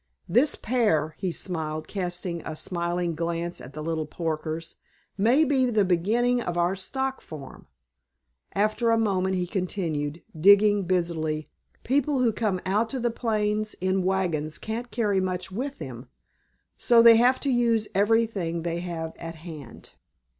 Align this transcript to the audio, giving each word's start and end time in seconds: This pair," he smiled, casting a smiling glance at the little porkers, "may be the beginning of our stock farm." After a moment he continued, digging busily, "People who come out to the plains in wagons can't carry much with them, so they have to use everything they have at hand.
This 0.27 0.55
pair," 0.55 1.13
he 1.19 1.31
smiled, 1.31 1.87
casting 1.87 2.41
a 2.43 2.55
smiling 2.55 3.13
glance 3.13 3.61
at 3.61 3.73
the 3.75 3.83
little 3.83 4.07
porkers, 4.07 4.77
"may 5.15 5.43
be 5.43 5.67
the 5.67 5.85
beginning 5.85 6.41
of 6.41 6.57
our 6.57 6.75
stock 6.75 7.21
farm." 7.21 7.67
After 8.55 8.89
a 8.89 8.97
moment 8.97 9.35
he 9.35 9.45
continued, 9.45 10.23
digging 10.35 10.85
busily, 10.85 11.47
"People 11.83 12.17
who 12.17 12.33
come 12.33 12.59
out 12.65 12.89
to 12.89 12.99
the 12.99 13.11
plains 13.11 13.75
in 13.79 14.01
wagons 14.01 14.57
can't 14.57 14.89
carry 14.89 15.19
much 15.19 15.51
with 15.51 15.77
them, 15.77 16.07
so 16.79 17.03
they 17.03 17.17
have 17.17 17.39
to 17.41 17.51
use 17.51 17.87
everything 17.93 18.63
they 18.63 18.79
have 18.79 19.13
at 19.19 19.35
hand. 19.35 19.91